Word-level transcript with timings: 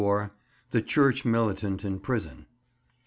THE 0.71 0.81
CHURCH 0.81 1.25
MILITANT 1.25 1.85
IN 1.85 1.99
PRISON. 1.99 2.47